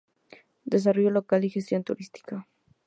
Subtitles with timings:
[0.65, 2.47] Desarrollo local y gestión turística.